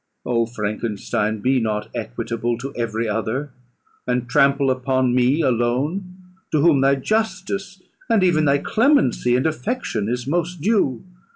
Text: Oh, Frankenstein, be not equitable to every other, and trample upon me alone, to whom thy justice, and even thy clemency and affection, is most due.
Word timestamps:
Oh, 0.25 0.47
Frankenstein, 0.47 1.41
be 1.41 1.59
not 1.59 1.89
equitable 1.93 2.57
to 2.57 2.73
every 2.75 3.07
other, 3.07 3.51
and 4.07 4.27
trample 4.27 4.71
upon 4.71 5.13
me 5.13 5.41
alone, 5.41 6.15
to 6.51 6.59
whom 6.61 6.81
thy 6.81 6.95
justice, 6.95 7.79
and 8.09 8.23
even 8.23 8.45
thy 8.45 8.57
clemency 8.57 9.35
and 9.35 9.45
affection, 9.45 10.09
is 10.09 10.25
most 10.25 10.59
due. 10.59 11.03